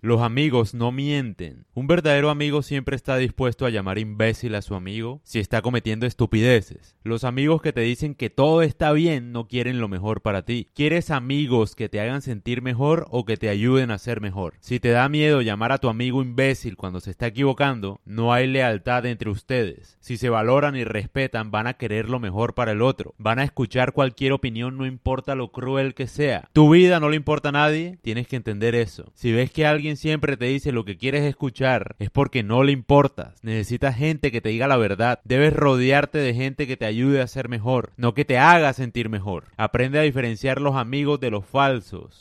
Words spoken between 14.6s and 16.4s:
Si te da miedo llamar a tu amigo